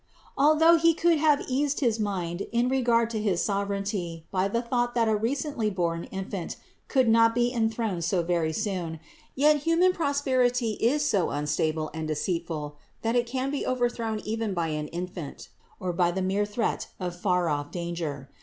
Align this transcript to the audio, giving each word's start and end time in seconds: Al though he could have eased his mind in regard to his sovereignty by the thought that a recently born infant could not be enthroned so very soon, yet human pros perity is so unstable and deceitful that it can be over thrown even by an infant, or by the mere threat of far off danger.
Al 0.35 0.55
though 0.55 0.77
he 0.79 0.95
could 0.95 1.19
have 1.19 1.45
eased 1.47 1.79
his 1.79 1.99
mind 1.99 2.47
in 2.51 2.69
regard 2.69 3.11
to 3.11 3.21
his 3.21 3.39
sovereignty 3.39 4.25
by 4.31 4.47
the 4.47 4.63
thought 4.63 4.95
that 4.95 5.07
a 5.07 5.15
recently 5.15 5.69
born 5.69 6.05
infant 6.05 6.55
could 6.87 7.07
not 7.07 7.35
be 7.35 7.53
enthroned 7.53 8.03
so 8.03 8.23
very 8.23 8.51
soon, 8.51 8.99
yet 9.35 9.57
human 9.57 9.93
pros 9.93 10.19
perity 10.23 10.71
is 10.81 11.05
so 11.05 11.29
unstable 11.29 11.91
and 11.93 12.07
deceitful 12.07 12.77
that 13.03 13.15
it 13.15 13.27
can 13.27 13.51
be 13.51 13.63
over 13.63 13.87
thrown 13.89 14.17
even 14.21 14.55
by 14.55 14.69
an 14.69 14.87
infant, 14.87 15.49
or 15.79 15.93
by 15.93 16.09
the 16.09 16.23
mere 16.23 16.47
threat 16.47 16.87
of 16.99 17.15
far 17.15 17.47
off 17.47 17.69
danger. 17.69 18.27